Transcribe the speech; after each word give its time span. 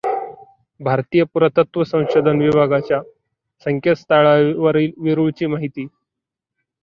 भारतीय 0.79 1.23
पुरातत्व 1.25 1.83
संशोधन 1.83 2.41
विभागाच्या 2.41 3.01
संकेतस्थळावरील 3.65 4.91
वेरूळची 4.99 5.45
माहिती. 5.45 5.87